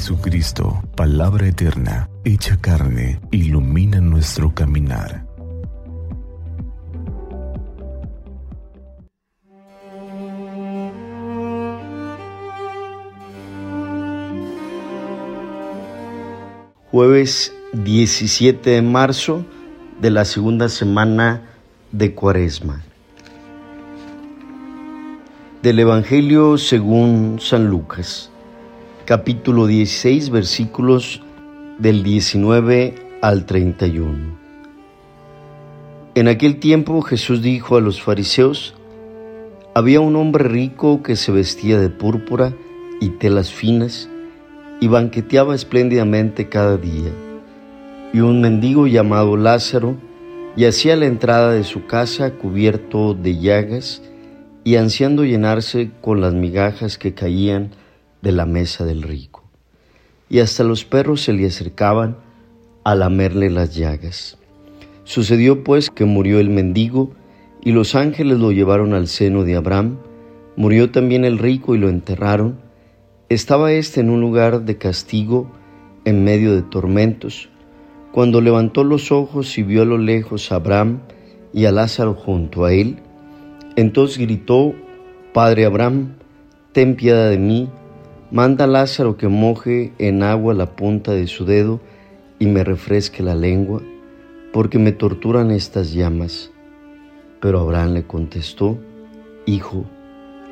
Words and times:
Jesucristo, 0.00 0.82
palabra 0.96 1.46
eterna, 1.46 2.08
hecha 2.24 2.56
carne, 2.56 3.20
ilumina 3.32 4.00
nuestro 4.00 4.54
caminar. 4.54 5.26
Jueves 16.90 17.52
17 17.74 18.70
de 18.70 18.80
marzo 18.80 19.44
de 20.00 20.10
la 20.10 20.24
segunda 20.24 20.70
semana 20.70 21.42
de 21.92 22.14
Cuaresma. 22.14 22.82
Del 25.62 25.78
Evangelio 25.78 26.56
según 26.56 27.36
San 27.38 27.66
Lucas, 27.66 28.30
capítulo 29.10 29.66
16, 29.66 30.30
versículos 30.30 31.20
del 31.80 32.04
19 32.04 32.94
al 33.20 33.44
31. 33.44 34.38
En 36.14 36.28
aquel 36.28 36.60
tiempo 36.60 37.02
Jesús 37.02 37.42
dijo 37.42 37.76
a 37.76 37.80
los 37.80 38.00
fariseos, 38.00 38.76
había 39.74 40.00
un 40.00 40.14
hombre 40.14 40.44
rico 40.44 41.02
que 41.02 41.16
se 41.16 41.32
vestía 41.32 41.80
de 41.80 41.90
púrpura 41.90 42.54
y 43.00 43.08
telas 43.08 43.50
finas 43.50 44.08
y 44.80 44.86
banqueteaba 44.86 45.56
espléndidamente 45.56 46.48
cada 46.48 46.76
día. 46.76 47.10
Y 48.12 48.20
un 48.20 48.40
mendigo 48.40 48.86
llamado 48.86 49.36
Lázaro 49.36 49.96
yacía 50.54 50.92
a 50.92 50.98
la 50.98 51.06
entrada 51.06 51.50
de 51.50 51.64
su 51.64 51.84
casa 51.86 52.34
cubierto 52.34 53.14
de 53.14 53.40
llagas 53.40 54.02
y 54.62 54.76
ansiando 54.76 55.24
llenarse 55.24 55.90
con 56.00 56.20
las 56.20 56.32
migajas 56.32 56.96
que 56.96 57.12
caían 57.12 57.72
de 58.22 58.32
la 58.32 58.46
mesa 58.46 58.84
del 58.84 59.02
rico. 59.02 59.44
Y 60.28 60.38
hasta 60.38 60.64
los 60.64 60.84
perros 60.84 61.22
se 61.22 61.32
le 61.32 61.46
acercaban 61.46 62.16
a 62.84 62.94
lamerle 62.94 63.50
las 63.50 63.74
llagas. 63.74 64.38
Sucedió 65.04 65.64
pues 65.64 65.90
que 65.90 66.04
murió 66.04 66.38
el 66.38 66.50
mendigo 66.50 67.12
y 67.62 67.72
los 67.72 67.94
ángeles 67.94 68.38
lo 68.38 68.52
llevaron 68.52 68.94
al 68.94 69.08
seno 69.08 69.44
de 69.44 69.56
Abraham. 69.56 69.98
Murió 70.56 70.90
también 70.90 71.24
el 71.24 71.38
rico 71.38 71.74
y 71.74 71.78
lo 71.78 71.88
enterraron. 71.88 72.60
Estaba 73.28 73.72
éste 73.72 74.00
en 74.00 74.10
un 74.10 74.20
lugar 74.20 74.62
de 74.62 74.78
castigo 74.78 75.50
en 76.04 76.24
medio 76.24 76.54
de 76.54 76.62
tormentos. 76.62 77.48
Cuando 78.12 78.40
levantó 78.40 78.82
los 78.82 79.12
ojos 79.12 79.56
y 79.58 79.62
vio 79.62 79.82
a 79.82 79.84
lo 79.84 79.98
lejos 79.98 80.50
a 80.50 80.56
Abraham 80.56 81.00
y 81.52 81.66
a 81.66 81.72
Lázaro 81.72 82.14
junto 82.14 82.64
a 82.64 82.72
él, 82.72 82.98
entonces 83.76 84.18
gritó, 84.18 84.74
Padre 85.32 85.64
Abraham, 85.64 86.16
ten 86.72 86.96
piedad 86.96 87.30
de 87.30 87.38
mí, 87.38 87.68
manda 88.30 88.64
a 88.64 88.68
Lázaro 88.68 89.16
que 89.16 89.28
moje 89.28 89.92
en 89.98 90.22
agua 90.22 90.54
la 90.54 90.76
punta 90.76 91.12
de 91.12 91.26
su 91.26 91.44
dedo 91.44 91.80
y 92.38 92.46
me 92.46 92.64
refresque 92.64 93.22
la 93.22 93.34
lengua, 93.34 93.82
porque 94.52 94.78
me 94.78 94.92
torturan 94.92 95.50
estas 95.50 95.92
llamas. 95.92 96.50
Pero 97.40 97.60
Abraham 97.60 97.94
le 97.94 98.02
contestó, 98.04 98.78
Hijo, 99.46 99.84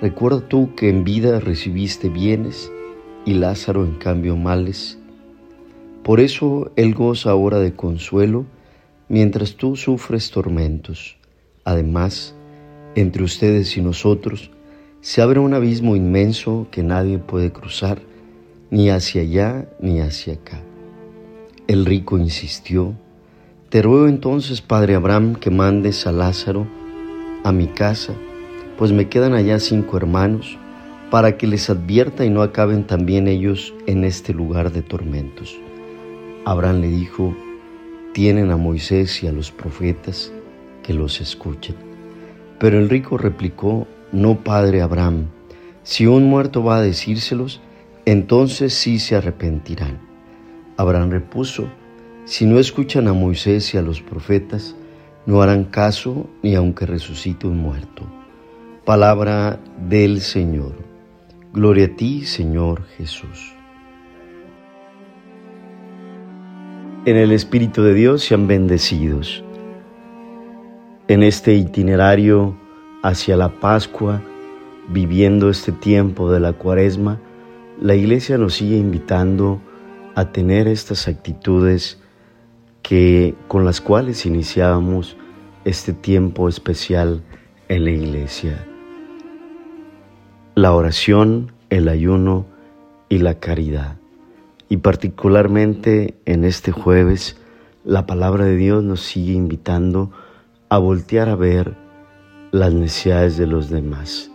recuerda 0.00 0.40
tú 0.48 0.74
que 0.74 0.88
en 0.88 1.04
vida 1.04 1.38
recibiste 1.40 2.08
bienes 2.08 2.70
y 3.24 3.34
Lázaro 3.34 3.84
en 3.84 3.96
cambio 3.96 4.36
males. 4.36 4.98
Por 6.02 6.20
eso 6.20 6.70
él 6.76 6.94
goza 6.94 7.30
ahora 7.30 7.58
de 7.58 7.74
consuelo 7.74 8.46
mientras 9.08 9.56
tú 9.56 9.76
sufres 9.76 10.30
tormentos. 10.30 11.16
Además, 11.64 12.34
entre 12.94 13.24
ustedes 13.24 13.76
y 13.76 13.82
nosotros 13.82 14.50
se 15.06 15.22
abre 15.22 15.38
un 15.38 15.54
abismo 15.54 15.94
inmenso 15.94 16.66
que 16.72 16.82
nadie 16.82 17.18
puede 17.18 17.52
cruzar, 17.52 18.00
ni 18.72 18.90
hacia 18.90 19.22
allá 19.22 19.68
ni 19.78 20.00
hacia 20.00 20.34
acá. 20.34 20.60
El 21.68 21.86
rico 21.86 22.18
insistió, 22.18 22.92
Te 23.68 23.82
ruego 23.82 24.08
entonces, 24.08 24.62
Padre 24.62 24.96
Abraham, 24.96 25.36
que 25.36 25.52
mandes 25.52 26.08
a 26.08 26.12
Lázaro 26.12 26.66
a 27.44 27.52
mi 27.52 27.68
casa, 27.68 28.14
pues 28.76 28.90
me 28.90 29.08
quedan 29.08 29.34
allá 29.34 29.60
cinco 29.60 29.96
hermanos, 29.96 30.58
para 31.08 31.36
que 31.36 31.46
les 31.46 31.70
advierta 31.70 32.24
y 32.24 32.30
no 32.30 32.42
acaben 32.42 32.82
también 32.82 33.28
ellos 33.28 33.74
en 33.86 34.02
este 34.02 34.34
lugar 34.34 34.72
de 34.72 34.82
tormentos. 34.82 35.56
Abraham 36.44 36.80
le 36.80 36.88
dijo, 36.88 37.32
Tienen 38.12 38.50
a 38.50 38.56
Moisés 38.56 39.22
y 39.22 39.28
a 39.28 39.32
los 39.32 39.52
profetas 39.52 40.32
que 40.82 40.94
los 40.94 41.20
escuchen. 41.20 41.76
Pero 42.58 42.80
el 42.80 42.88
rico 42.88 43.18
replicó, 43.18 43.86
no, 44.12 44.42
padre 44.42 44.82
Abraham, 44.82 45.26
si 45.82 46.06
un 46.06 46.24
muerto 46.24 46.62
va 46.62 46.78
a 46.78 46.82
decírselos, 46.82 47.60
entonces 48.04 48.74
sí 48.74 48.98
se 48.98 49.16
arrepentirán. 49.16 50.00
Abraham 50.76 51.10
repuso, 51.10 51.68
si 52.24 52.46
no 52.46 52.58
escuchan 52.58 53.08
a 53.08 53.12
Moisés 53.12 53.72
y 53.74 53.78
a 53.78 53.82
los 53.82 54.00
profetas, 54.00 54.76
no 55.26 55.42
harán 55.42 55.64
caso 55.64 56.28
ni 56.42 56.54
aunque 56.54 56.86
resucite 56.86 57.46
un 57.46 57.58
muerto. 57.58 58.02
Palabra 58.84 59.60
del 59.88 60.20
Señor. 60.20 60.74
Gloria 61.52 61.86
a 61.86 61.96
ti, 61.96 62.24
Señor 62.24 62.84
Jesús. 62.96 63.52
En 67.06 67.16
el 67.16 67.32
Espíritu 67.32 67.82
de 67.82 67.94
Dios 67.94 68.22
sean 68.22 68.46
bendecidos 68.46 69.44
en 71.08 71.22
este 71.22 71.54
itinerario 71.54 72.56
hacia 73.06 73.36
la 73.36 73.60
Pascua, 73.60 74.20
viviendo 74.88 75.48
este 75.48 75.70
tiempo 75.70 76.32
de 76.32 76.40
la 76.40 76.54
cuaresma, 76.54 77.20
la 77.80 77.94
iglesia 77.94 78.36
nos 78.36 78.54
sigue 78.54 78.76
invitando 78.76 79.60
a 80.16 80.32
tener 80.32 80.66
estas 80.66 81.06
actitudes 81.06 82.00
que, 82.82 83.36
con 83.46 83.64
las 83.64 83.80
cuales 83.80 84.26
iniciábamos 84.26 85.16
este 85.64 85.92
tiempo 85.92 86.48
especial 86.48 87.22
en 87.68 87.84
la 87.84 87.90
iglesia. 87.90 88.66
La 90.56 90.72
oración, 90.72 91.52
el 91.70 91.88
ayuno 91.88 92.44
y 93.08 93.18
la 93.18 93.38
caridad. 93.38 93.98
Y 94.68 94.78
particularmente 94.78 96.16
en 96.24 96.42
este 96.42 96.72
jueves, 96.72 97.36
la 97.84 98.04
palabra 98.04 98.46
de 98.46 98.56
Dios 98.56 98.82
nos 98.82 99.00
sigue 99.00 99.34
invitando 99.34 100.10
a 100.68 100.78
voltear 100.78 101.28
a 101.28 101.36
ver 101.36 101.85
las 102.52 102.72
necesidades 102.72 103.36
de 103.36 103.46
los 103.46 103.70
demás. 103.70 104.30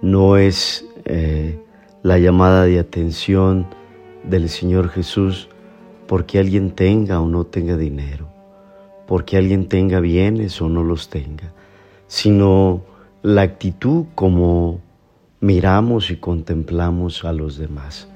No 0.00 0.36
es 0.36 0.84
eh, 1.04 1.58
la 2.02 2.18
llamada 2.18 2.64
de 2.64 2.78
atención 2.78 3.66
del 4.24 4.48
Señor 4.48 4.88
Jesús 4.90 5.48
porque 6.06 6.38
alguien 6.38 6.70
tenga 6.70 7.20
o 7.20 7.28
no 7.28 7.44
tenga 7.44 7.76
dinero, 7.76 8.28
porque 9.06 9.36
alguien 9.36 9.68
tenga 9.68 10.00
bienes 10.00 10.60
o 10.62 10.68
no 10.68 10.82
los 10.82 11.08
tenga, 11.08 11.52
sino 12.06 12.82
la 13.22 13.42
actitud 13.42 14.06
como 14.14 14.80
miramos 15.40 16.10
y 16.10 16.16
contemplamos 16.16 17.24
a 17.24 17.32
los 17.32 17.58
demás. 17.58 18.08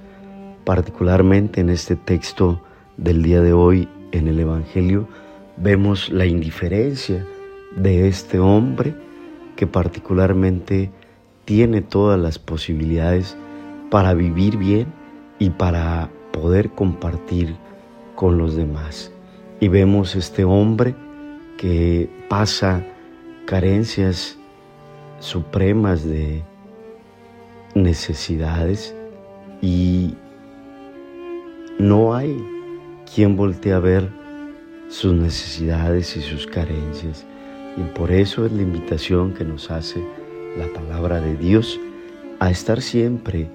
Particularmente 0.64 1.60
en 1.60 1.70
este 1.70 1.96
texto 1.96 2.62
del 2.96 3.22
día 3.22 3.40
de 3.42 3.52
hoy 3.52 3.88
en 4.12 4.28
el 4.28 4.38
Evangelio, 4.38 5.08
vemos 5.56 6.08
la 6.10 6.24
indiferencia 6.24 7.26
de 7.76 8.08
este 8.08 8.38
hombre 8.38 8.94
que 9.56 9.66
particularmente 9.66 10.90
tiene 11.44 11.82
todas 11.82 12.18
las 12.18 12.38
posibilidades 12.38 13.36
para 13.90 14.14
vivir 14.14 14.56
bien 14.56 14.86
y 15.38 15.50
para 15.50 16.10
poder 16.32 16.70
compartir 16.70 17.56
con 18.14 18.38
los 18.38 18.56
demás. 18.56 19.12
Y 19.60 19.68
vemos 19.68 20.14
este 20.14 20.44
hombre 20.44 20.94
que 21.56 22.08
pasa 22.28 22.84
carencias 23.46 24.38
supremas 25.20 26.04
de 26.04 26.42
necesidades 27.74 28.94
y 29.60 30.14
no 31.78 32.14
hay 32.14 32.36
quien 33.14 33.36
voltee 33.36 33.72
a 33.72 33.78
ver 33.78 34.08
sus 34.88 35.12
necesidades 35.14 36.16
y 36.16 36.22
sus 36.22 36.46
carencias. 36.46 37.26
Y 37.76 37.82
por 37.94 38.10
eso 38.10 38.44
es 38.44 38.52
la 38.52 38.62
invitación 38.62 39.32
que 39.32 39.44
nos 39.44 39.70
hace 39.70 40.04
la 40.58 40.66
palabra 40.72 41.20
de 41.20 41.36
Dios 41.36 41.80
a 42.38 42.50
estar 42.50 42.82
siempre 42.82 43.48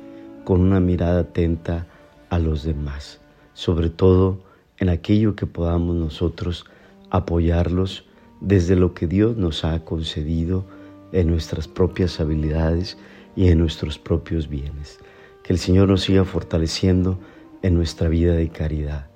con 0.43 0.61
una 0.61 0.79
mirada 0.79 1.21
atenta 1.21 1.87
a 2.29 2.39
los 2.39 2.63
demás, 2.63 3.19
sobre 3.53 3.89
todo 3.89 4.41
en 4.77 4.89
aquello 4.89 5.35
que 5.35 5.45
podamos 5.45 5.95
nosotros 5.95 6.65
apoyarlos 7.09 8.05
desde 8.41 8.75
lo 8.75 8.93
que 8.93 9.07
Dios 9.07 9.37
nos 9.37 9.63
ha 9.65 9.83
concedido 9.83 10.65
en 11.11 11.27
nuestras 11.27 11.67
propias 11.67 12.19
habilidades 12.19 12.97
y 13.35 13.47
en 13.49 13.59
nuestros 13.59 13.97
propios 13.97 14.49
bienes. 14.49 14.99
Que 15.43 15.53
el 15.53 15.59
Señor 15.59 15.89
nos 15.89 16.01
siga 16.01 16.25
fortaleciendo 16.25 17.19
en 17.61 17.75
nuestra 17.75 18.09
vida 18.09 18.33
de 18.33 18.49
caridad. 18.49 19.07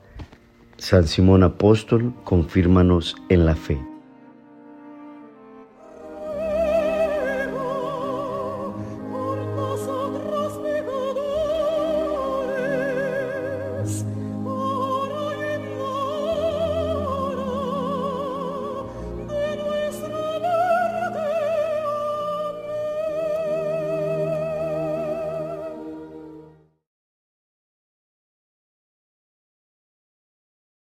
San 0.77 1.07
Simón 1.07 1.43
Apóstol, 1.43 2.13
confírmanos 2.23 3.15
en 3.29 3.45
la 3.45 3.55
fe. 3.55 3.90